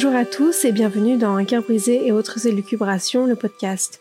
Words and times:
Bonjour 0.00 0.14
à 0.14 0.24
tous 0.24 0.64
et 0.64 0.70
bienvenue 0.70 1.16
dans 1.16 1.34
Un 1.34 1.44
cœur 1.44 1.64
brisé 1.64 2.06
et 2.06 2.12
autres 2.12 2.46
élucubrations, 2.46 3.26
le 3.26 3.34
podcast. 3.34 4.00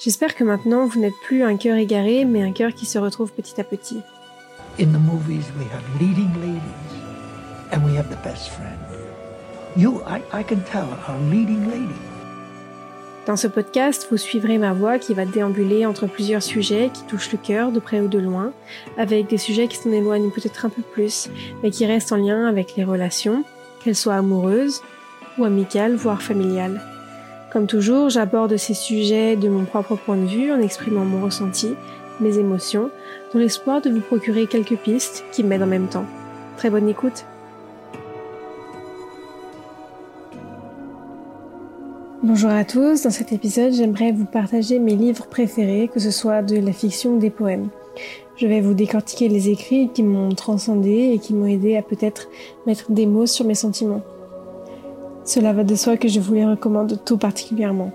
J'espère 0.00 0.34
que 0.34 0.42
maintenant 0.42 0.88
vous 0.88 0.98
n'êtes 0.98 1.14
plus 1.22 1.44
un 1.44 1.56
cœur 1.56 1.76
égaré, 1.76 2.24
mais 2.24 2.42
un 2.42 2.50
cœur 2.50 2.74
qui 2.74 2.86
se 2.86 2.98
retrouve 2.98 3.30
petit 3.30 3.60
à 3.60 3.62
petit. 3.62 4.00
In 4.80 4.86
the 4.86 4.98
movies, 4.98 5.44
we 5.56 5.66
have 5.72 5.84
leading 6.00 6.28
ladies, 6.40 6.92
and 7.72 7.84
we 7.86 7.96
have 7.96 8.08
the 8.08 8.20
best 8.24 8.48
friend. 8.48 8.76
You, 9.76 10.00
I, 10.08 10.22
I 10.36 10.42
can 10.42 10.58
tell, 10.72 10.88
are 11.06 11.20
leading 11.30 11.70
lady. 11.70 11.94
Dans 13.24 13.36
ce 13.36 13.46
podcast, 13.46 14.08
vous 14.10 14.16
suivrez 14.16 14.58
ma 14.58 14.72
voix 14.72 14.98
qui 14.98 15.14
va 15.14 15.24
déambuler 15.24 15.86
entre 15.86 16.08
plusieurs 16.08 16.42
sujets 16.42 16.90
qui 16.92 17.04
touchent 17.04 17.30
le 17.30 17.38
cœur 17.38 17.70
de 17.70 17.78
près 17.78 18.00
ou 18.00 18.08
de 18.08 18.18
loin, 18.18 18.52
avec 18.98 19.28
des 19.28 19.38
sujets 19.38 19.68
qui 19.68 19.76
s'en 19.76 19.92
éloignent 19.92 20.32
peut-être 20.32 20.66
un 20.66 20.70
peu 20.70 20.82
plus, 20.82 21.30
mais 21.62 21.70
qui 21.70 21.86
restent 21.86 22.10
en 22.10 22.16
lien 22.16 22.44
avec 22.46 22.74
les 22.74 22.82
relations, 22.82 23.44
qu'elles 23.84 23.94
soient 23.94 24.16
amoureuses 24.16 24.82
ou 25.38 25.44
amicales, 25.44 25.94
voire 25.94 26.22
familiales. 26.22 26.80
Comme 27.52 27.66
toujours, 27.66 28.08
j'aborde 28.08 28.56
ces 28.56 28.74
sujets 28.74 29.36
de 29.36 29.48
mon 29.48 29.64
propre 29.64 29.96
point 29.96 30.16
de 30.16 30.26
vue 30.26 30.52
en 30.52 30.60
exprimant 30.60 31.04
mon 31.04 31.22
ressenti, 31.22 31.74
mes 32.20 32.38
émotions, 32.38 32.90
dans 33.32 33.40
l'espoir 33.40 33.80
de 33.80 33.90
vous 33.90 34.00
procurer 34.00 34.46
quelques 34.46 34.76
pistes 34.76 35.24
qui 35.32 35.44
m'aident 35.44 35.64
en 35.64 35.66
même 35.66 35.88
temps. 35.88 36.06
Très 36.56 36.70
bonne 36.70 36.88
écoute 36.88 37.24
Bonjour 42.22 42.50
à 42.50 42.64
tous, 42.64 43.02
dans 43.02 43.10
cet 43.10 43.32
épisode 43.32 43.72
j'aimerais 43.72 44.12
vous 44.12 44.26
partager 44.26 44.78
mes 44.78 44.94
livres 44.94 45.26
préférés, 45.26 45.90
que 45.92 45.98
ce 45.98 46.12
soit 46.12 46.40
de 46.40 46.56
la 46.56 46.72
fiction 46.72 47.16
ou 47.16 47.18
des 47.18 47.30
poèmes. 47.30 47.68
Je 48.36 48.46
vais 48.46 48.60
vous 48.60 48.74
décortiquer 48.74 49.28
les 49.28 49.48
écrits 49.48 49.90
qui 49.92 50.02
m'ont 50.02 50.30
transcendé 50.30 51.10
et 51.12 51.18
qui 51.18 51.34
m'ont 51.34 51.46
aidé 51.46 51.76
à 51.76 51.82
peut-être 51.82 52.28
mettre 52.66 52.92
des 52.92 53.06
mots 53.06 53.26
sur 53.26 53.44
mes 53.44 53.56
sentiments. 53.56 54.02
Cela 55.24 55.52
va 55.52 55.62
de 55.62 55.76
soi 55.76 55.96
que 55.96 56.08
je 56.08 56.18
vous 56.18 56.34
les 56.34 56.44
recommande 56.44 57.04
tout 57.04 57.16
particulièrement. 57.16 57.92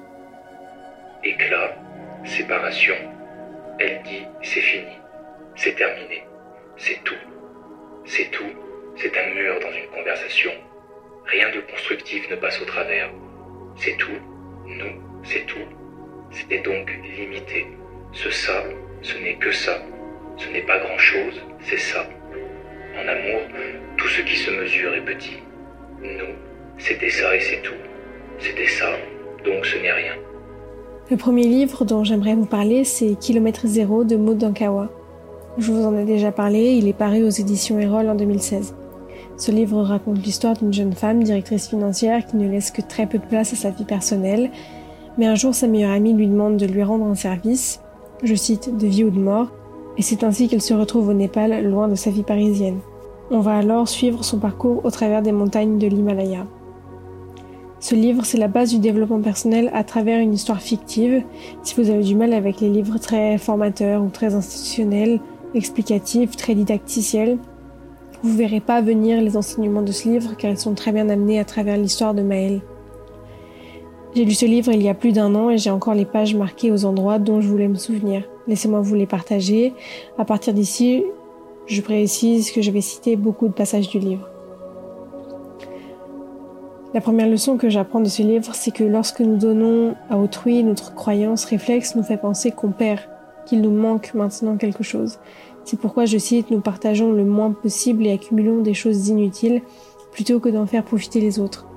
Éclat, 1.23 1.75
séparation, 2.23 2.93
elle 3.79 4.01
dit 4.03 4.25
c'est 4.41 4.61
fini, 4.61 4.97
c'est 5.55 5.75
terminé, 5.75 6.23
c'est 6.77 7.03
tout, 7.03 7.15
c'est 8.05 8.31
tout, 8.31 8.53
c'est 8.95 9.11
un 9.17 9.35
mur 9.35 9.59
dans 9.59 9.71
une 9.71 9.89
conversation. 9.93 10.51
Rien 11.25 11.51
de 11.51 11.59
constructif 11.69 12.29
ne 12.31 12.37
passe 12.37 12.61
au 12.61 12.65
travers. 12.65 13.09
C'est 13.75 13.97
tout, 13.97 14.19
nous, 14.65 15.01
c'est 15.23 15.45
tout. 15.47 15.67
C'était 16.31 16.61
donc 16.61 16.89
limité. 17.17 17.67
Ce 18.13 18.29
ça, 18.29 18.63
ce 19.01 19.17
n'est 19.17 19.35
que 19.35 19.51
ça. 19.51 19.77
Ce 20.37 20.47
n'est 20.49 20.61
pas 20.61 20.79
grand-chose, 20.79 21.41
c'est 21.61 21.77
ça. 21.77 22.07
En 22.95 23.07
amour, 23.07 23.41
tout 23.97 24.07
ce 24.07 24.21
qui 24.21 24.37
se 24.37 24.51
mesure 24.51 24.93
est 24.95 25.03
petit. 25.03 25.39
Nous, 26.01 26.35
c'était 26.77 27.09
ça 27.09 27.35
et 27.35 27.39
c'est 27.39 27.61
tout. 27.61 27.75
C'était 28.39 28.67
ça, 28.67 28.85
donc 29.43 29.65
ce 29.65 29.77
n'est 29.77 29.91
rien. 29.91 30.13
Le 31.09 31.17
premier 31.17 31.43
livre 31.43 31.85
dont 31.85 32.03
j'aimerais 32.03 32.35
vous 32.35 32.45
parler, 32.45 32.83
c'est 32.83 33.15
Kilomètre 33.19 33.65
Zéro 33.65 34.03
de 34.03 34.15
Maud 34.15 34.37
Dankawa. 34.37 34.89
Je 35.57 35.71
vous 35.71 35.85
en 35.85 35.97
ai 35.97 36.05
déjà 36.05 36.31
parlé, 36.31 36.73
il 36.73 36.87
est 36.87 36.93
paru 36.93 37.23
aux 37.23 37.29
éditions 37.29 37.79
Erol 37.79 38.09
en 38.09 38.15
2016. 38.15 38.75
Ce 39.37 39.51
livre 39.51 39.81
raconte 39.81 40.23
l'histoire 40.23 40.55
d'une 40.55 40.73
jeune 40.73 40.93
femme 40.93 41.23
directrice 41.23 41.69
financière 41.69 42.25
qui 42.25 42.37
ne 42.37 42.49
laisse 42.49 42.71
que 42.71 42.81
très 42.81 43.07
peu 43.07 43.17
de 43.17 43.25
place 43.25 43.53
à 43.53 43.55
sa 43.55 43.69
vie 43.69 43.85
personnelle, 43.85 44.51
mais 45.17 45.25
un 45.25 45.35
jour 45.35 45.55
sa 45.55 45.67
meilleure 45.67 45.91
amie 45.91 46.13
lui 46.13 46.27
demande 46.27 46.57
de 46.57 46.65
lui 46.65 46.83
rendre 46.83 47.05
un 47.05 47.15
service, 47.15 47.81
je 48.23 48.35
cite, 48.35 48.77
de 48.77 48.87
vie 48.87 49.03
ou 49.03 49.09
de 49.09 49.19
mort, 49.19 49.47
et 49.97 50.01
c'est 50.01 50.23
ainsi 50.23 50.47
qu'elle 50.47 50.61
se 50.61 50.73
retrouve 50.73 51.09
au 51.09 51.13
Népal, 51.13 51.63
loin 51.67 51.87
de 51.87 51.95
sa 51.95 52.11
vie 52.11 52.23
parisienne. 52.23 52.79
On 53.31 53.39
va 53.39 53.57
alors 53.57 53.87
suivre 53.87 54.23
son 54.23 54.39
parcours 54.39 54.85
au 54.85 54.91
travers 54.91 55.21
des 55.21 55.31
montagnes 55.31 55.77
de 55.77 55.87
l'Himalaya. 55.87 56.45
Ce 57.79 57.93
livre, 57.93 58.25
c'est 58.25 58.39
la 58.39 58.47
base 58.47 58.71
du 58.71 58.79
développement 58.79 59.21
personnel 59.21 59.69
à 59.73 59.83
travers 59.83 60.19
une 60.19 60.33
histoire 60.33 60.61
fictive. 60.61 61.23
Si 61.61 61.75
vous 61.75 61.91
avez 61.91 62.01
du 62.01 62.15
mal 62.15 62.33
avec 62.33 62.59
les 62.59 62.69
livres 62.69 62.97
très 62.97 63.37
formateurs 63.37 64.01
ou 64.01 64.09
très 64.09 64.33
institutionnels, 64.33 65.19
explicatifs, 65.53 66.35
très 66.35 66.55
didacticiels, 66.55 67.37
vous 68.23 68.35
verrez 68.35 68.61
pas 68.61 68.81
venir 68.81 69.21
les 69.21 69.37
enseignements 69.37 69.83
de 69.83 69.91
ce 69.91 70.09
livre 70.09 70.35
car 70.35 70.49
ils 70.49 70.57
sont 70.57 70.73
très 70.73 70.91
bien 70.91 71.07
amenés 71.09 71.39
à 71.39 71.45
travers 71.45 71.77
l'histoire 71.77 72.15
de 72.15 72.23
Maël. 72.23 72.61
J'ai 74.15 74.25
lu 74.25 74.33
ce 74.33 74.47
livre 74.47 74.71
il 74.71 74.81
y 74.81 74.89
a 74.89 74.95
plus 74.95 75.11
d'un 75.11 75.35
an 75.35 75.51
et 75.51 75.59
j'ai 75.59 75.69
encore 75.69 75.93
les 75.93 76.05
pages 76.05 76.33
marquées 76.33 76.71
aux 76.71 76.85
endroits 76.85 77.19
dont 77.19 77.41
je 77.41 77.47
voulais 77.47 77.67
me 77.67 77.75
souvenir. 77.75 78.23
Laissez-moi 78.47 78.81
vous 78.81 78.95
les 78.95 79.05
partager. 79.05 79.73
À 80.17 80.25
partir 80.25 80.55
d'ici, 80.55 81.03
je 81.67 81.81
précise 81.81 82.49
que 82.49 82.63
je 82.63 82.71
vais 82.71 82.81
citer 82.81 83.15
beaucoup 83.15 83.47
de 83.47 83.53
passages 83.53 83.89
du 83.89 83.99
livre. 83.99 84.27
La 86.97 87.01
première 87.01 87.29
leçon 87.29 87.57
que 87.57 87.69
j'apprends 87.69 87.99
de 87.99 88.09
ce 88.09 88.23
livre, 88.23 88.55
c'est 88.55 88.71
que 88.71 88.83
lorsque 88.83 89.19
nous 89.19 89.37
donnons 89.37 89.93
à 90.09 90.17
autrui 90.17 90.63
notre 90.63 90.95
croyance 90.95 91.45
réflexe 91.45 91.95
nous 91.95 92.01
fait 92.01 92.17
penser 92.17 92.49
qu'on 92.49 92.71
perd, 92.71 93.01
qu'il 93.45 93.61
nous 93.61 93.69
manque 93.69 94.15
maintenant 94.15 94.57
quelque 94.57 94.81
chose. 94.81 95.19
C'est 95.63 95.79
pourquoi 95.79 96.05
je 96.05 96.17
cite 96.17 96.49
nous 96.49 96.59
partageons 96.59 97.11
le 97.11 97.23
moins 97.23 97.51
possible 97.51 98.07
et 98.07 98.13
accumulons 98.13 98.63
des 98.63 98.73
choses 98.73 99.09
inutiles 99.09 99.61
plutôt 100.11 100.39
que 100.39 100.49
d'en 100.49 100.65
faire 100.65 100.83
profiter 100.83 101.21
les 101.21 101.37
autres. 101.37 101.67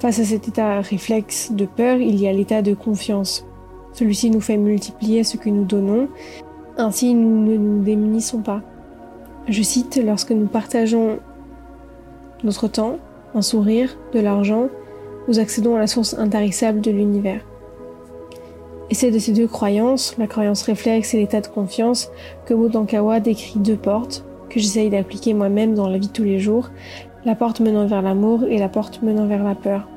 Face 0.00 0.18
à 0.18 0.24
cet 0.24 0.48
état 0.48 0.82
réflexe 0.82 1.52
de 1.52 1.64
peur, 1.64 1.96
il 1.96 2.20
y 2.20 2.28
a 2.28 2.32
l'état 2.34 2.60
de 2.60 2.74
confiance. 2.74 3.46
Celui-ci 3.94 4.28
nous 4.28 4.42
fait 4.42 4.58
multiplier 4.58 5.24
ce 5.24 5.38
que 5.38 5.48
nous 5.48 5.64
donnons, 5.64 6.10
ainsi 6.76 7.14
nous 7.14 7.42
ne 7.42 7.56
nous 7.56 7.82
démunissons 7.82 8.42
pas. 8.42 8.60
Je 9.48 9.62
cite, 9.62 9.98
lorsque 10.04 10.32
nous 10.32 10.46
partageons 10.46 11.20
notre 12.44 12.68
temps, 12.68 12.98
un 13.34 13.42
sourire, 13.42 13.96
de 14.12 14.20
l'argent, 14.20 14.68
nous 15.28 15.38
accédons 15.38 15.76
à 15.76 15.78
la 15.78 15.86
source 15.86 16.14
intarissable 16.18 16.80
de 16.80 16.90
l'univers. 16.90 17.40
Et 18.90 18.94
c'est 18.94 19.10
de 19.10 19.18
ces 19.18 19.32
deux 19.32 19.46
croyances, 19.46 20.16
la 20.18 20.26
croyance 20.26 20.62
réflexe 20.62 21.14
et 21.14 21.18
l'état 21.18 21.40
de 21.40 21.46
confiance, 21.46 22.10
que 22.46 22.54
Modankawa 22.54 23.20
décrit 23.20 23.60
deux 23.60 23.76
portes 23.76 24.24
que 24.48 24.58
j'essaye 24.58 24.90
d'appliquer 24.90 25.32
moi-même 25.32 25.74
dans 25.74 25.88
la 25.88 25.96
vie 25.96 26.08
de 26.08 26.12
tous 26.12 26.24
les 26.24 26.40
jours, 26.40 26.70
la 27.24 27.34
porte 27.34 27.60
menant 27.60 27.86
vers 27.86 28.02
l'amour 28.02 28.44
et 28.44 28.58
la 28.58 28.68
porte 28.68 29.02
menant 29.02 29.26
vers 29.26 29.44
la 29.44 29.54
peur. 29.54 29.88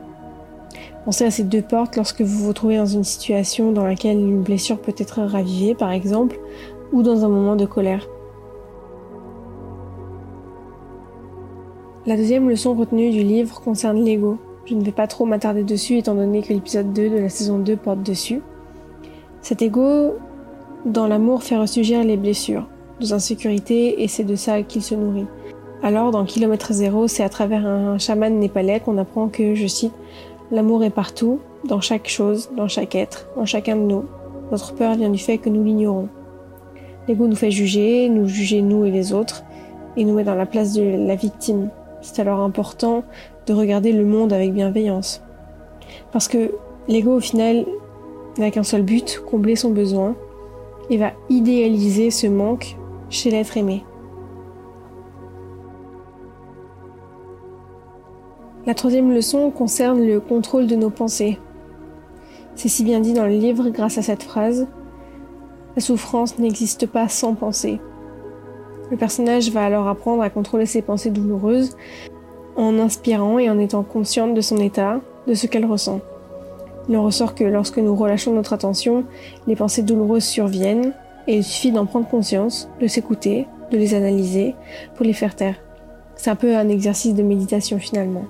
Pensez 1.05 1.25
à 1.25 1.31
ces 1.31 1.43
deux 1.43 1.61
portes 1.61 1.97
lorsque 1.97 2.21
vous 2.21 2.45
vous 2.45 2.53
trouvez 2.53 2.77
dans 2.77 2.85
une 2.85 3.03
situation 3.03 3.71
dans 3.71 3.85
laquelle 3.85 4.17
une 4.17 4.43
blessure 4.43 4.79
peut 4.79 4.95
être 4.97 5.21
ravivée, 5.21 5.75
par 5.75 5.91
exemple, 5.91 6.39
ou 6.93 7.01
dans 7.01 7.25
un 7.25 7.29
moment 7.29 7.55
de 7.55 7.65
colère. 7.65 8.07
La 12.05 12.17
deuxième 12.17 12.49
leçon 12.49 12.73
retenue 12.73 13.11
du 13.11 13.23
livre 13.23 13.61
concerne 13.61 14.03
l'ego. 14.03 14.37
Je 14.65 14.75
ne 14.75 14.83
vais 14.83 14.91
pas 14.91 15.07
trop 15.07 15.23
m'attarder 15.25 15.63
dessus 15.63 15.97
étant 15.97 16.15
donné 16.15 16.41
que 16.41 16.51
l'épisode 16.51 16.91
2 16.91 17.09
de 17.09 17.17
la 17.17 17.29
saison 17.29 17.59
2 17.59 17.77
porte 17.77 18.03
dessus. 18.03 18.41
Cet 19.41 19.61
ego, 19.61 20.15
dans 20.83 21.07
l'amour, 21.07 21.43
fait 21.43 21.55
ressurgir 21.55 22.03
les 22.03 22.17
blessures, 22.17 22.67
nos 22.99 23.13
insécurités, 23.13 24.03
et 24.03 24.09
c'est 24.09 24.25
de 24.25 24.35
ça 24.35 24.63
qu'il 24.63 24.83
se 24.83 24.95
nourrit. 24.95 25.27
Alors, 25.81 26.11
dans 26.11 26.25
Kilomètre 26.25 26.73
Zéro, 26.73 27.07
c'est 27.07 27.23
à 27.23 27.29
travers 27.29 27.65
un 27.65 27.97
chaman 27.97 28.37
népalais 28.37 28.81
qu'on 28.81 28.97
apprend 28.97 29.29
que, 29.29 29.55
je 29.55 29.67
cite, 29.67 29.93
L'amour 30.51 30.83
est 30.83 30.89
partout, 30.89 31.39
dans 31.69 31.79
chaque 31.79 32.09
chose, 32.09 32.49
dans 32.57 32.67
chaque 32.67 32.95
être, 32.95 33.27
en 33.37 33.45
chacun 33.45 33.77
de 33.77 33.81
nous. 33.81 34.03
Notre 34.51 34.75
peur 34.75 34.95
vient 34.95 35.09
du 35.09 35.19
fait 35.19 35.37
que 35.37 35.49
nous 35.49 35.63
l'ignorons. 35.63 36.09
L'ego 37.07 37.27
nous 37.27 37.37
fait 37.37 37.51
juger, 37.51 38.09
nous 38.09 38.27
juger 38.27 38.61
nous 38.61 38.83
et 38.83 38.91
les 38.91 39.13
autres, 39.13 39.45
et 39.95 40.03
nous 40.03 40.15
met 40.15 40.25
dans 40.25 40.35
la 40.35 40.45
place 40.45 40.73
de 40.73 40.83
la 40.83 41.15
victime. 41.15 41.69
C'est 42.03 42.19
alors 42.19 42.41
important 42.41 43.05
de 43.47 43.53
regarder 43.53 43.93
le 43.93 44.03
monde 44.03 44.33
avec 44.33 44.53
bienveillance. 44.53 45.23
Parce 46.11 46.27
que 46.27 46.51
l'ego, 46.89 47.15
au 47.15 47.19
final, 47.21 47.65
n'a 48.37 48.51
qu'un 48.51 48.63
seul 48.63 48.81
but, 48.81 49.23
combler 49.25 49.55
son 49.55 49.71
besoin, 49.71 50.15
et 50.89 50.97
va 50.97 51.13
idéaliser 51.29 52.11
ce 52.11 52.27
manque 52.27 52.75
chez 53.09 53.31
l'être 53.31 53.55
aimé. 53.55 53.85
La 58.65 58.73
troisième 58.73 59.13
leçon 59.13 59.49
concerne 59.49 60.05
le 60.05 60.19
contrôle 60.19 60.67
de 60.67 60.75
nos 60.75 60.89
pensées. 60.89 61.39
C'est 62.55 62.69
si 62.69 62.83
bien 62.83 62.99
dit 62.99 63.13
dans 63.13 63.25
le 63.25 63.37
livre 63.37 63.69
grâce 63.69 63.97
à 63.97 64.01
cette 64.01 64.23
phrase. 64.23 64.67
La 65.77 65.81
souffrance 65.81 66.37
n'existe 66.37 66.85
pas 66.85 67.07
sans 67.07 67.33
pensée. 67.33 67.79
Le 68.91 68.97
personnage 68.97 69.49
va 69.49 69.65
alors 69.65 69.87
apprendre 69.87 70.21
à 70.21 70.29
contrôler 70.29 70.65
ses 70.65 70.81
pensées 70.81 71.09
douloureuses 71.09 71.75
en 72.55 72.77
inspirant 72.79 73.39
et 73.39 73.49
en 73.49 73.59
étant 73.59 73.83
consciente 73.83 74.33
de 74.33 74.41
son 74.41 74.57
état, 74.57 75.01
de 75.27 75.33
ce 75.33 75.47
qu'elle 75.47 75.65
ressent. 75.65 76.01
Il 76.89 76.97
en 76.97 77.03
ressort 77.03 77.33
que 77.33 77.43
lorsque 77.43 77.77
nous 77.77 77.95
relâchons 77.95 78.33
notre 78.33 78.53
attention, 78.53 79.05
les 79.47 79.55
pensées 79.55 79.83
douloureuses 79.83 80.25
surviennent 80.25 80.93
et 81.27 81.37
il 81.37 81.43
suffit 81.43 81.71
d'en 81.71 81.85
prendre 81.85 82.07
conscience, 82.07 82.69
de 82.81 82.87
s'écouter, 82.87 83.47
de 83.71 83.77
les 83.77 83.93
analyser 83.93 84.55
pour 84.95 85.05
les 85.05 85.13
faire 85.13 85.35
taire. 85.35 85.55
C'est 86.15 86.29
un 86.29 86.35
peu 86.35 86.55
un 86.55 86.69
exercice 86.69 87.15
de 87.15 87.23
méditation 87.23 87.79
finalement. 87.79 88.25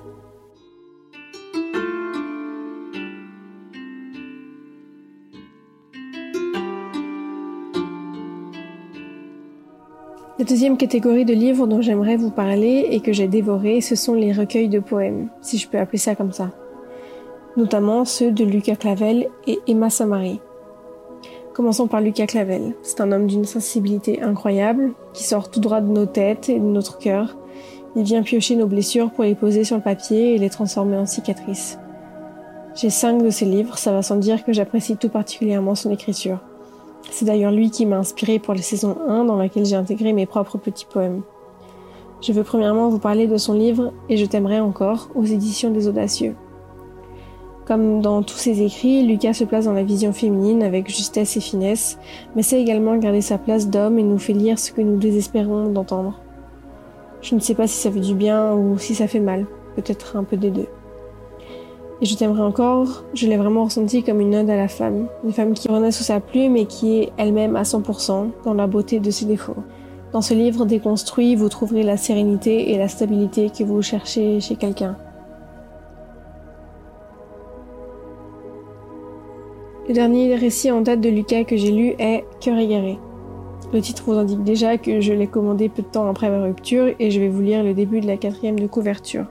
La 10.44 10.50
deuxième 10.50 10.76
catégorie 10.76 11.24
de 11.24 11.32
livres 11.32 11.66
dont 11.66 11.80
j'aimerais 11.80 12.18
vous 12.18 12.28
parler 12.28 12.88
et 12.90 13.00
que 13.00 13.14
j'ai 13.14 13.28
dévoré, 13.28 13.80
ce 13.80 13.94
sont 13.96 14.12
les 14.12 14.30
recueils 14.30 14.68
de 14.68 14.78
poèmes, 14.78 15.30
si 15.40 15.56
je 15.56 15.66
peux 15.66 15.78
appeler 15.78 15.96
ça 15.96 16.14
comme 16.14 16.32
ça. 16.32 16.50
Notamment 17.56 18.04
ceux 18.04 18.30
de 18.30 18.44
Lucas 18.44 18.76
Clavel 18.76 19.28
et 19.46 19.58
Emma 19.66 19.88
Samari. 19.88 20.42
Commençons 21.54 21.86
par 21.86 22.02
Lucas 22.02 22.26
Clavel. 22.26 22.74
C'est 22.82 23.00
un 23.00 23.10
homme 23.10 23.26
d'une 23.26 23.46
sensibilité 23.46 24.20
incroyable, 24.20 24.92
qui 25.14 25.24
sort 25.24 25.50
tout 25.50 25.60
droit 25.60 25.80
de 25.80 25.90
nos 25.90 26.04
têtes 26.04 26.50
et 26.50 26.58
de 26.58 26.64
notre 26.66 26.98
cœur. 26.98 27.38
Il 27.96 28.02
vient 28.02 28.22
piocher 28.22 28.54
nos 28.54 28.66
blessures 28.66 29.12
pour 29.12 29.24
les 29.24 29.34
poser 29.34 29.64
sur 29.64 29.76
le 29.76 29.82
papier 29.82 30.34
et 30.34 30.38
les 30.38 30.50
transformer 30.50 30.98
en 30.98 31.06
cicatrices. 31.06 31.78
J'ai 32.74 32.90
cinq 32.90 33.22
de 33.22 33.30
ses 33.30 33.46
livres, 33.46 33.78
ça 33.78 33.92
va 33.92 34.02
sans 34.02 34.16
dire 34.16 34.44
que 34.44 34.52
j'apprécie 34.52 34.98
tout 34.98 35.08
particulièrement 35.08 35.74
son 35.74 35.90
écriture. 35.90 36.40
C'est 37.10 37.24
d'ailleurs 37.24 37.52
lui 37.52 37.70
qui 37.70 37.86
m'a 37.86 37.98
inspiré 37.98 38.38
pour 38.38 38.54
la 38.54 38.62
saison 38.62 38.96
1 39.08 39.24
dans 39.24 39.36
laquelle 39.36 39.66
j'ai 39.66 39.76
intégré 39.76 40.12
mes 40.12 40.26
propres 40.26 40.58
petits 40.58 40.86
poèmes. 40.86 41.22
Je 42.20 42.32
veux 42.32 42.42
premièrement 42.42 42.88
vous 42.88 42.98
parler 42.98 43.26
de 43.26 43.36
son 43.36 43.52
livre 43.52 43.92
Et 44.08 44.16
je 44.16 44.24
t'aimerai 44.24 44.60
encore 44.60 45.08
aux 45.14 45.24
éditions 45.24 45.70
des 45.70 45.88
Audacieux. 45.88 46.34
Comme 47.66 48.02
dans 48.02 48.22
tous 48.22 48.36
ses 48.36 48.62
écrits, 48.62 49.06
Lucas 49.06 49.32
se 49.32 49.44
place 49.44 49.64
dans 49.64 49.72
la 49.72 49.84
vision 49.84 50.12
féminine 50.12 50.62
avec 50.62 50.94
justesse 50.94 51.36
et 51.36 51.40
finesse, 51.40 51.98
mais 52.36 52.42
sait 52.42 52.60
également 52.60 52.96
garder 52.96 53.22
sa 53.22 53.38
place 53.38 53.70
d'homme 53.70 53.98
et 53.98 54.02
nous 54.02 54.18
fait 54.18 54.34
lire 54.34 54.58
ce 54.58 54.70
que 54.70 54.82
nous 54.82 54.98
désespérons 54.98 55.70
d'entendre. 55.70 56.20
Je 57.22 57.34
ne 57.34 57.40
sais 57.40 57.54
pas 57.54 57.66
si 57.66 57.76
ça 57.78 57.90
fait 57.90 58.00
du 58.00 58.14
bien 58.14 58.52
ou 58.52 58.78
si 58.78 58.94
ça 58.94 59.06
fait 59.06 59.20
mal, 59.20 59.46
peut-être 59.76 60.16
un 60.16 60.24
peu 60.24 60.36
des 60.36 60.50
deux. 60.50 60.68
Et 62.04 62.06
je 62.06 62.18
t'aimerais 62.18 62.42
encore, 62.42 63.02
je 63.14 63.26
l'ai 63.26 63.38
vraiment 63.38 63.64
ressenti 63.64 64.02
comme 64.02 64.20
une 64.20 64.34
ode 64.34 64.50
à 64.50 64.56
la 64.56 64.68
femme, 64.68 65.06
une 65.24 65.32
femme 65.32 65.54
qui 65.54 65.68
renaît 65.68 65.90
sous 65.90 66.02
sa 66.02 66.20
plume 66.20 66.54
et 66.54 66.66
qui 66.66 66.98
est 66.98 67.12
elle-même 67.16 67.56
à 67.56 67.62
100% 67.62 68.28
dans 68.44 68.52
la 68.52 68.66
beauté 68.66 69.00
de 69.00 69.10
ses 69.10 69.24
défauts. 69.24 69.56
Dans 70.12 70.20
ce 70.20 70.34
livre 70.34 70.66
déconstruit, 70.66 71.34
vous 71.34 71.48
trouverez 71.48 71.82
la 71.82 71.96
sérénité 71.96 72.72
et 72.72 72.76
la 72.76 72.88
stabilité 72.88 73.48
que 73.48 73.64
vous 73.64 73.80
cherchez 73.80 74.38
chez 74.40 74.56
quelqu'un. 74.56 74.98
Le 79.88 79.94
dernier 79.94 80.34
récit 80.34 80.70
en 80.70 80.82
date 80.82 81.00
de 81.00 81.08
Lucas 81.08 81.44
que 81.44 81.56
j'ai 81.56 81.70
lu 81.70 81.94
est 81.98 82.26
Cœur 82.38 82.58
égaré. 82.58 82.98
Le 83.72 83.80
titre 83.80 84.02
vous 84.04 84.12
indique 84.12 84.44
déjà 84.44 84.76
que 84.76 85.00
je 85.00 85.14
l'ai 85.14 85.26
commandé 85.26 85.70
peu 85.70 85.80
de 85.80 85.88
temps 85.88 86.06
après 86.06 86.28
ma 86.28 86.42
rupture 86.42 86.94
et 86.98 87.10
je 87.10 87.18
vais 87.18 87.30
vous 87.30 87.40
lire 87.40 87.64
le 87.64 87.72
début 87.72 88.02
de 88.02 88.06
la 88.06 88.18
quatrième 88.18 88.60
de 88.60 88.66
couverture. 88.66 89.24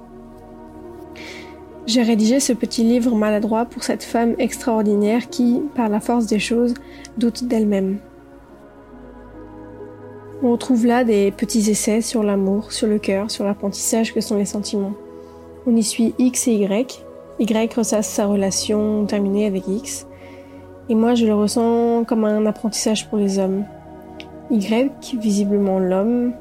J'ai 1.86 2.02
rédigé 2.02 2.40
ce 2.40 2.54
petit 2.54 2.84
livre 2.84 3.14
maladroit 3.14 3.66
pour 3.66 3.84
cette 3.84 4.04
femme 4.04 4.36
extraordinaire 4.40 5.30
qui, 5.30 5.62
par 5.76 5.90
la 5.90 6.00
force 6.00 6.28
des 6.28 6.40
choses, 6.40 6.74
doute 7.18 7.44
d'elle-même. 7.44 7.98
On 10.42 10.52
retrouve 10.54 10.86
là 10.86 11.04
des 11.04 11.32
petits 11.32 11.70
essais 11.70 12.00
sur 12.00 12.24
l'amour, 12.24 12.72
sur 12.72 12.88
le 12.88 13.00
cœur, 13.00 13.30
sur 13.30 13.44
l'apprentissage 13.44 14.14
que 14.14 14.22
sont 14.22 14.38
les 14.38 14.46
sentiments. 14.46 14.94
On 15.68 15.76
y 15.76 15.84
suit 15.84 16.16
X 16.20 16.48
et 16.48 16.54
Y. 16.54 17.04
Y 17.40 17.74
ressasse 17.74 18.08
sa 18.08 18.28
relation 18.28 19.06
terminée 19.06 19.46
avec 19.46 19.68
X. 19.68 20.08
Et 20.88 20.96
moi, 20.96 21.16
je 21.16 21.26
le 21.26 21.34
ressens 21.34 22.06
comme 22.06 22.24
un 22.24 22.46
apprentissage 22.46 23.10
pour 23.10 23.18
les 23.18 23.40
hommes. 23.40 23.66
Y, 24.52 25.18
visiblement 25.20 25.80
l'homme, 25.80 26.34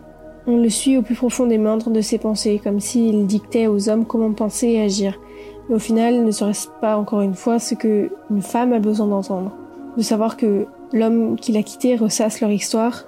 on 0.47 0.57
le 0.57 0.69
suit 0.69 0.97
au 0.99 1.03
plus 1.03 1.15
profond 1.15 1.47
des 1.47 1.59
méandres 1.59 1.91
de 1.91 2.01
ses 2.01 2.19
pensées, 2.19 2.61
comme 2.63 2.81
s'il 2.81 3.27
dictait 3.27 3.69
aux 3.69 3.89
hommes 3.89 4.05
comment 4.05 4.33
penser 4.33 4.69
et 4.69 4.83
agir. 4.83 5.19
Mais 5.69 5.77
au 5.77 5.79
final, 5.79 6.25
ne 6.25 6.31
serait-ce 6.31 6.69
pas 6.81 6.97
encore 6.97 7.21
une 7.21 7.35
fois 7.35 7.59
ce 7.59 7.75
que 7.75 8.11
une 8.31 8.43
femme 8.43 8.73
a 8.73 8.79
besoin 8.79 9.07
d'entendre 9.07 9.53
De 9.97 10.03
savoir 10.03 10.37
que 10.37 10.67
l'homme 10.93 11.37
qui 11.37 11.53
l'a 11.53 11.63
quitté 11.63 11.97
ressasse 11.97 12.41
leur 12.41 12.51
histoire. 12.51 13.05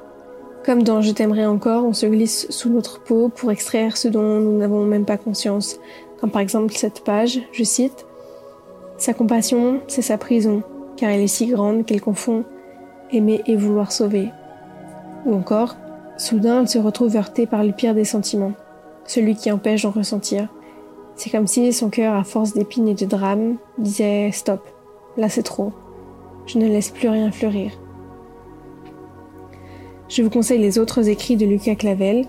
Comme 0.64 0.82
dans 0.82 1.00
Je 1.00 1.12
t'aimerai 1.12 1.46
encore, 1.46 1.84
on 1.84 1.92
se 1.92 2.06
glisse 2.06 2.46
sous 2.50 2.70
notre 2.70 3.02
peau 3.02 3.28
pour 3.28 3.50
extraire 3.50 3.96
ce 3.96 4.08
dont 4.08 4.40
nous 4.40 4.56
n'avons 4.56 4.84
même 4.84 5.04
pas 5.04 5.18
conscience. 5.18 5.78
Comme 6.20 6.30
par 6.30 6.40
exemple 6.40 6.72
cette 6.72 7.04
page, 7.04 7.40
je 7.52 7.64
cite, 7.64 8.06
Sa 8.96 9.12
compassion, 9.12 9.80
c'est 9.88 10.02
sa 10.02 10.16
prison 10.16 10.62
car 10.96 11.10
elle 11.10 11.20
est 11.20 11.26
si 11.26 11.46
grande 11.46 11.84
qu'elle 11.84 12.00
confond 12.00 12.44
aimer 13.12 13.42
et 13.46 13.56
vouloir 13.56 13.92
sauver. 13.92 14.30
Ou 15.26 15.34
encore, 15.34 15.76
soudain 16.16 16.62
elle 16.62 16.68
se 16.68 16.78
retrouve 16.78 17.16
heurtée 17.16 17.46
par 17.46 17.64
le 17.64 17.72
pire 17.72 17.94
des 17.94 18.04
sentiments, 18.04 18.52
celui 19.06 19.36
qui 19.36 19.50
empêche 19.50 19.82
d'en 19.82 19.90
ressentir. 19.90 20.48
C'est 21.16 21.30
comme 21.30 21.46
si 21.46 21.72
son 21.72 21.90
cœur, 21.90 22.14
à 22.14 22.24
force 22.24 22.54
d'épines 22.54 22.88
et 22.88 22.94
de 22.94 23.06
drames, 23.06 23.56
disait 23.78 24.30
Stop, 24.32 24.60
là 25.16 25.28
c'est 25.28 25.42
trop, 25.42 25.72
je 26.46 26.58
ne 26.58 26.66
laisse 26.66 26.90
plus 26.90 27.08
rien 27.08 27.30
fleurir. 27.30 27.72
Je 30.08 30.22
vous 30.22 30.30
conseille 30.30 30.60
les 30.60 30.78
autres 30.78 31.08
écrits 31.08 31.36
de 31.36 31.46
Lucas 31.46 31.76
Clavel, 31.76 32.26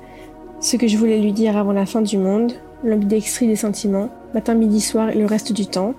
ce 0.60 0.78
que 0.78 0.88
je 0.88 0.98
voulais 0.98 1.20
lui 1.20 1.34
dire 1.34 1.58
avant 1.58 1.74
la 1.74 1.86
fin 1.86 2.02
du 2.02 2.18
monde, 2.18 2.54
l'ambidextrie 2.84 3.48
des 3.48 3.56
sentiments, 3.56 4.10
matin, 4.34 4.54
midi, 4.54 4.82
soir 4.82 5.10
et 5.10 5.16
le 5.16 5.26
reste 5.26 5.52
du 5.52 5.68
temps, 5.68 5.94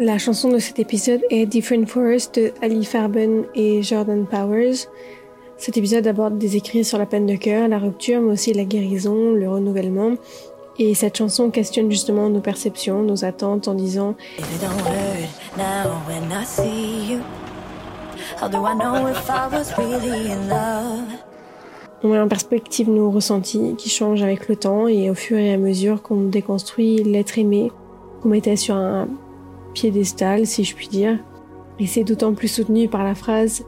La 0.00 0.18
chanson 0.18 0.48
de 0.48 0.58
cet 0.58 0.80
épisode 0.80 1.20
est 1.30 1.46
Different 1.46 1.86
Forest 1.86 2.34
de 2.34 2.52
Ali 2.60 2.84
Farben 2.84 3.44
et 3.54 3.80
Jordan 3.80 4.26
Powers. 4.26 4.88
Cet 5.56 5.76
épisode 5.76 6.04
aborde 6.08 6.36
des 6.36 6.56
écrits 6.56 6.84
sur 6.84 6.98
la 6.98 7.06
peine 7.06 7.26
de 7.26 7.36
cœur, 7.36 7.68
la 7.68 7.78
rupture, 7.78 8.20
mais 8.20 8.32
aussi 8.32 8.52
la 8.52 8.64
guérison, 8.64 9.34
le 9.34 9.48
renouvellement. 9.48 10.14
Et 10.80 10.94
cette 10.94 11.16
chanson 11.16 11.50
questionne 11.50 11.92
justement 11.92 12.28
nos 12.28 12.40
perceptions, 12.40 13.02
nos 13.04 13.24
attentes 13.24 13.68
en 13.68 13.74
disant 13.74 14.16
On 22.02 22.08
met 22.08 22.18
en 22.18 22.28
perspective 22.28 22.90
nos 22.90 23.12
ressentis 23.12 23.76
qui 23.78 23.90
changent 23.90 24.24
avec 24.24 24.48
le 24.48 24.56
temps 24.56 24.88
et 24.88 25.08
au 25.08 25.14
fur 25.14 25.38
et 25.38 25.54
à 25.54 25.56
mesure 25.56 26.02
qu'on 26.02 26.22
déconstruit 26.22 27.04
l'être 27.04 27.38
aimé 27.38 27.70
qu'on 28.24 28.30
mettait 28.30 28.56
sur 28.56 28.74
un 28.74 29.06
piédestal, 29.74 30.46
si 30.46 30.64
je 30.64 30.74
puis 30.74 30.88
dire. 30.88 31.18
Et 31.78 31.86
c'est 31.86 32.04
d'autant 32.04 32.32
plus 32.34 32.48
soutenu 32.48 32.88
par 32.88 33.02
la 33.02 33.14
phrase 33.14 33.64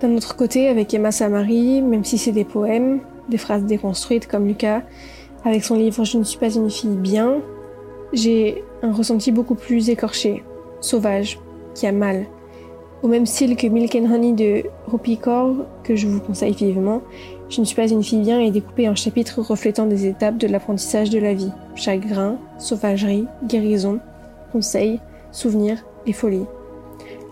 D'un 0.00 0.16
autre 0.16 0.36
côté, 0.36 0.68
avec 0.68 0.92
Emma 0.92 1.10
Samari, 1.10 1.80
même 1.80 2.04
si 2.04 2.18
c'est 2.18 2.32
des 2.32 2.44
poèmes, 2.44 3.00
des 3.28 3.38
phrases 3.38 3.64
déconstruites 3.64 4.26
comme 4.26 4.46
Lucas, 4.46 4.82
avec 5.44 5.64
son 5.64 5.76
livre 5.76 6.04
Je 6.04 6.18
ne 6.18 6.24
suis 6.24 6.38
pas 6.38 6.52
une 6.52 6.70
fille 6.70 6.96
bien, 6.96 7.40
j'ai 8.12 8.62
un 8.82 8.92
ressenti 8.92 9.32
beaucoup 9.32 9.54
plus 9.54 9.88
écorché, 9.88 10.42
sauvage, 10.80 11.38
qui 11.74 11.86
a 11.86 11.92
mal, 11.92 12.26
au 13.02 13.08
même 13.08 13.26
style 13.26 13.56
que 13.56 13.66
Milk 13.66 13.96
and 13.96 14.12
Honey 14.12 14.32
de 14.32 14.62
Rupi 14.86 15.18
que 15.18 15.96
je 15.96 16.06
vous 16.06 16.20
conseille 16.20 16.54
vivement, 16.54 17.02
Je 17.48 17.60
ne 17.60 17.66
suis 17.66 17.76
pas 17.76 17.88
une 17.88 18.02
fille 18.02 18.20
bien 18.20 18.40
est 18.40 18.50
découpé 18.50 18.88
en 18.88 18.94
chapitres 18.94 19.42
reflétant 19.42 19.84
des 19.84 20.06
étapes 20.06 20.38
de 20.38 20.46
l'apprentissage 20.46 21.10
de 21.10 21.18
la 21.18 21.34
vie. 21.34 21.50
Chagrin, 21.74 22.38
sauvagerie, 22.56 23.26
guérison, 23.46 23.98
conseil, 24.52 25.00
souvenir 25.32 25.84
et 26.06 26.14
folie. 26.14 26.46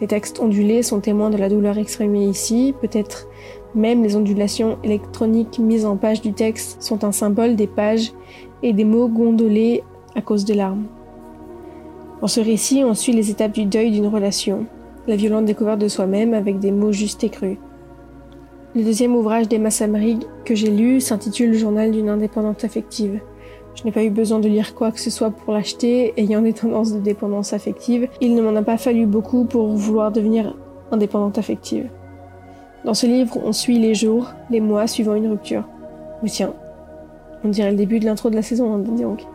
Les 0.01 0.07
textes 0.07 0.41
ondulés 0.41 0.83
sont 0.83 1.01
témoins 1.01 1.31
de 1.31 1.39
la 1.39 1.49
douleur 1.49 1.79
exprimée 1.79 2.27
ici, 2.27 2.75
peut-être 2.83 3.29
même 3.75 4.03
les 4.03 4.17
ondulations 4.17 4.79
électroniques 4.83 5.59
mises 5.59 5.87
en 5.87 5.97
page 5.97 6.21
du 6.21 6.33
texte 6.33 6.83
sont 6.83 7.05
un 7.05 7.13
symbole 7.13 7.57
des 7.57 7.69
pages 7.69 8.13
et 8.63 8.73
des 8.73 8.85
mots 8.85 9.09
gondolés 9.09 9.83
à 10.15 10.21
cause 10.21 10.45
des 10.45 10.55
larmes. 10.55 10.85
Dans 12.21 12.27
ce 12.27 12.41
récit, 12.41 12.83
on 12.85 12.95
suit 12.95 13.13
les 13.13 13.31
étapes 13.31 13.53
du 13.53 13.65
deuil 13.65 13.91
d'une 13.91 14.09
relation, 14.09 14.67
la 15.11 15.17
violente 15.17 15.45
découverte 15.45 15.81
de 15.81 15.89
soi-même 15.89 16.35
avec 16.35 16.61
des 16.61 16.71
mots 16.71 16.93
justes 16.93 17.25
et 17.25 17.31
crus. 17.31 17.59
Le 18.77 18.85
deuxième 18.85 19.17
ouvrage 19.17 19.49
d'Emma 19.49 19.71
Samrig 19.71 20.21
que 20.45 20.55
j'ai 20.55 20.71
lu 20.71 21.01
s'intitule 21.01 21.55
Journal 21.55 21.91
d'une 21.91 22.09
indépendante 22.09 22.63
affective. 22.63 23.19
Je 23.75 23.83
n'ai 23.83 23.91
pas 23.91 24.05
eu 24.05 24.11
besoin 24.11 24.39
de 24.39 24.47
lire 24.47 24.73
quoi 24.73 24.93
que 24.93 25.01
ce 25.01 25.11
soit 25.11 25.33
pour 25.33 25.53
l'acheter, 25.53 26.15
ayant 26.17 26.43
des 26.43 26.53
tendances 26.53 26.93
de 26.93 27.01
dépendance 27.01 27.53
affective, 27.53 28.09
il 28.21 28.37
ne 28.37 28.41
m'en 28.41 28.55
a 28.55 28.63
pas 28.63 28.77
fallu 28.77 29.05
beaucoup 29.05 29.47
pour 29.47 29.67
vouloir 29.75 30.13
devenir 30.13 30.57
indépendante 30.93 31.39
affective. 31.39 31.91
Dans 32.85 32.95
ce 32.95 33.07
livre, 33.07 33.37
on 33.45 33.53
suit 33.53 33.81
les 33.81 33.97
jours, 33.97 34.31
les 34.49 34.61
mois 34.61 34.87
suivant 34.87 35.17
une 35.17 35.27
rupture. 35.27 35.65
Mais 36.23 36.31
tiens, 36.31 36.55
on 37.43 37.49
dirait 37.49 37.73
le 37.73 37.77
début 37.77 37.99
de 37.99 38.05
l'intro 38.05 38.31
de 38.31 38.37
la 38.37 38.43
saison, 38.43 38.75
hein, 38.75 38.79
donc. 38.79 39.27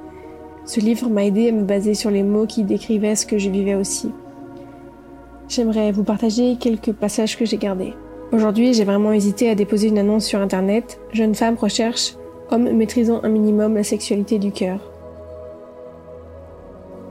Ce 0.63 0.79
livre 0.79 1.09
m'a 1.09 1.25
aidé 1.25 1.49
à 1.49 1.51
me 1.51 1.63
baser 1.63 1.95
sur 1.95 2.11
les 2.11 2.23
mots 2.23 2.45
qui 2.45 2.63
décrivaient 2.63 3.15
ce 3.15 3.25
que 3.25 3.37
je 3.37 3.49
vivais 3.49 3.75
aussi. 3.75 4.13
J'aimerais 5.47 5.91
vous 5.91 6.03
partager 6.03 6.57
quelques 6.59 6.91
passages 6.91 7.37
que 7.37 7.45
j'ai 7.45 7.57
gardés. 7.57 7.93
Aujourd'hui, 8.31 8.73
j'ai 8.73 8.83
vraiment 8.83 9.13
hésité 9.13 9.49
à 9.49 9.55
déposer 9.55 9.89
une 9.89 9.99
annonce 9.99 10.25
sur 10.25 10.39
Internet. 10.39 10.99
Jeune 11.13 11.35
femme 11.35 11.55
recherche 11.55 12.15
homme 12.51 12.71
maîtrisant 12.71 13.21
un 13.23 13.29
minimum 13.29 13.75
la 13.75 13.83
sexualité 13.83 14.39
du 14.39 14.51
cœur. 14.51 14.79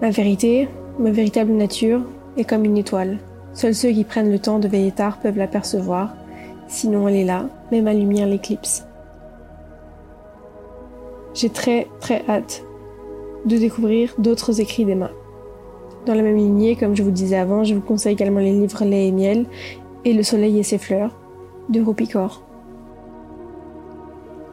Ma 0.02 0.10
vérité, 0.10 0.68
ma 0.98 1.10
véritable 1.10 1.52
nature, 1.52 2.02
est 2.36 2.44
comme 2.44 2.64
une 2.64 2.76
étoile. 2.76 3.18
Seuls 3.52 3.74
ceux 3.74 3.90
qui 3.90 4.04
prennent 4.04 4.30
le 4.30 4.38
temps 4.38 4.58
de 4.58 4.68
veiller 4.68 4.92
tard 4.92 5.18
peuvent 5.20 5.38
l'apercevoir, 5.38 6.14
sinon 6.66 7.08
elle 7.08 7.16
est 7.16 7.24
là, 7.24 7.48
même 7.70 7.86
à 7.86 7.94
lumière 7.94 8.26
l'éclipse. 8.26 8.84
J'ai 11.34 11.50
très 11.50 11.88
très 12.00 12.24
hâte 12.28 12.64
de 13.44 13.56
découvrir 13.56 14.14
d'autres 14.18 14.60
écrits 14.60 14.84
d'Emma. 14.84 15.10
Dans 16.06 16.14
la 16.14 16.22
même 16.22 16.36
lignée, 16.36 16.76
comme 16.76 16.94
je 16.94 17.02
vous 17.02 17.10
disais 17.10 17.36
avant, 17.36 17.64
je 17.64 17.74
vous 17.74 17.80
conseille 17.80 18.12
également 18.12 18.40
les 18.40 18.52
livres 18.52 18.84
Lait 18.84 19.08
et 19.08 19.12
miel 19.12 19.46
et 20.04 20.12
Le 20.12 20.22
soleil 20.22 20.58
et 20.58 20.62
ses 20.62 20.76
fleurs 20.76 21.16
de 21.70 21.80
Rupicor. 21.80 22.42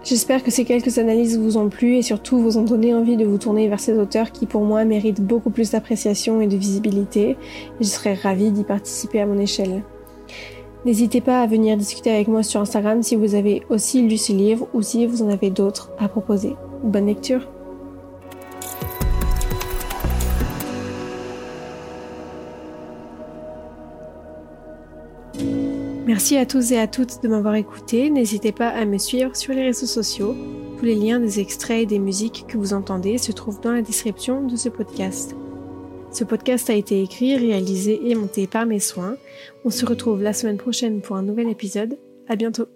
J'espère 0.03 0.43
que 0.43 0.49
ces 0.49 0.63
quelques 0.63 0.97
analyses 0.97 1.37
vous 1.37 1.57
ont 1.57 1.69
plu 1.69 1.97
et 1.97 2.01
surtout 2.01 2.39
vous 2.39 2.57
ont 2.57 2.63
donné 2.63 2.95
envie 2.95 3.17
de 3.17 3.25
vous 3.25 3.37
tourner 3.37 3.67
vers 3.67 3.79
ces 3.79 3.97
auteurs 3.99 4.31
qui 4.31 4.45
pour 4.45 4.63
moi 4.63 4.85
méritent 4.85 5.21
beaucoup 5.21 5.51
plus 5.51 5.71
d'appréciation 5.71 6.41
et 6.41 6.47
de 6.47 6.55
visibilité 6.55 7.31
et 7.31 7.37
je 7.81 7.87
serais 7.87 8.15
ravie 8.15 8.51
d'y 8.51 8.63
participer 8.63 9.19
à 9.19 9.27
mon 9.27 9.37
échelle. 9.37 9.83
N'hésitez 10.85 11.21
pas 11.21 11.41
à 11.41 11.47
venir 11.47 11.77
discuter 11.77 12.09
avec 12.11 12.29
moi 12.29 12.41
sur 12.41 12.61
Instagram 12.61 13.03
si 13.03 13.15
vous 13.15 13.35
avez 13.35 13.61
aussi 13.69 14.01
lu 14.01 14.17
ce 14.17 14.31
livre 14.31 14.67
ou 14.73 14.81
si 14.81 15.05
vous 15.05 15.21
en 15.21 15.29
avez 15.29 15.51
d'autres 15.51 15.91
à 15.99 16.07
proposer. 16.07 16.55
Bonne 16.83 17.05
lecture 17.05 17.47
Merci 26.11 26.35
à 26.35 26.45
tous 26.45 26.73
et 26.73 26.77
à 26.77 26.87
toutes 26.87 27.23
de 27.23 27.29
m'avoir 27.29 27.55
écouté. 27.55 28.09
N'hésitez 28.09 28.51
pas 28.51 28.67
à 28.67 28.83
me 28.83 28.97
suivre 28.97 29.33
sur 29.33 29.53
les 29.53 29.61
réseaux 29.61 29.85
sociaux. 29.85 30.35
Tous 30.77 30.83
les 30.83 30.95
liens 30.95 31.21
des 31.21 31.39
extraits 31.39 31.83
et 31.83 31.85
des 31.85 31.99
musiques 31.99 32.43
que 32.49 32.57
vous 32.57 32.73
entendez 32.73 33.17
se 33.17 33.31
trouvent 33.31 33.61
dans 33.61 33.71
la 33.71 33.81
description 33.81 34.45
de 34.45 34.57
ce 34.57 34.67
podcast. 34.67 35.37
Ce 36.11 36.25
podcast 36.25 36.69
a 36.69 36.73
été 36.73 37.01
écrit, 37.01 37.37
réalisé 37.37 38.09
et 38.09 38.15
monté 38.15 38.45
par 38.45 38.65
mes 38.65 38.81
soins. 38.81 39.15
On 39.63 39.69
se 39.69 39.85
retrouve 39.85 40.21
la 40.21 40.33
semaine 40.33 40.57
prochaine 40.57 40.99
pour 40.99 41.15
un 41.15 41.23
nouvel 41.23 41.47
épisode. 41.47 41.97
À 42.27 42.35
bientôt. 42.35 42.67